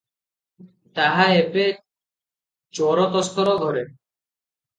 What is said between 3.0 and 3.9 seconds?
ତସ୍କର ଘରେ।